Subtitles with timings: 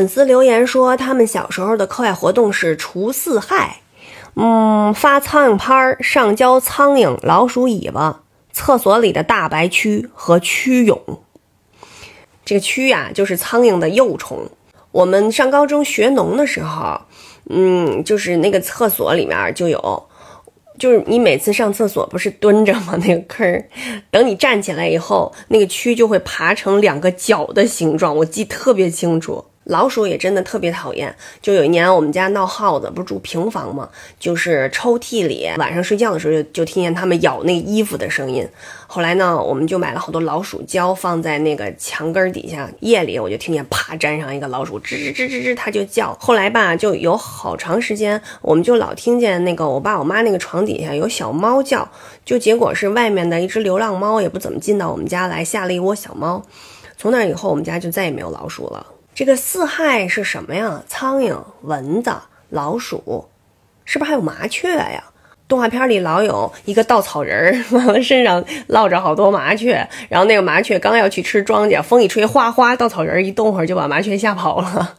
[0.00, 3.82] 粉丝留言说，他们小时候的课外活动是除四害，
[4.34, 11.20] 嗯，发苍蝇拍儿，上交苍蝇、老鼠尾巴，厕所里的大白蛆和蛆蛹。
[12.46, 14.48] 这个蛆呀，就是苍蝇的幼虫。
[14.90, 17.02] 我们上高中学农的时候，
[17.50, 20.06] 嗯，就是那个厕所里面就有。
[20.78, 22.96] 就是你每次上厕所不是蹲着吗？
[23.06, 23.64] 那个坑，
[24.10, 29.44] 等你站起来以后，那个蛆就会爬成两个脚的形状，我记特别清楚。
[29.70, 31.14] 老鼠也真的特别讨厌。
[31.40, 33.88] 就有一年我们家闹耗子，不是住平房吗？
[34.18, 38.46] 就是抽屉里晚上睡觉的时候就就听见它们咬那衣服的声音。
[38.86, 42.68] 后来呢，我们就买了好多老鼠胶放在那个墙根底下。
[42.80, 46.14] 夜里我就听见啪粘上一个老鼠，吱吱吱吱吱，它就叫。
[46.20, 51.88] 后来吧，就有好长时间，我们就老听见那个我爸我妈那个床底下有小猫叫。
[52.24, 56.42] 就结果是外面的一只流浪猫也不怎么进到我们家来，下了一窝小猫。
[56.96, 58.84] 从那以后，我们家就再也没有老鼠了。
[59.20, 60.82] 这个四害是什么呀？
[60.88, 62.10] 苍蝇、蚊子、
[62.48, 63.28] 老鼠，
[63.84, 65.04] 是不是还有麻雀呀？
[65.46, 74.94] 动画片里老有一个稻草人儿， 完了身上落着好多麻雀，然后那个麻雀刚要去吃庄稼，风一吹，哗哗，稻草人一动会儿就把麻雀吓跑了。